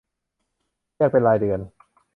[0.95, 1.59] แยกเป็นรายเดือน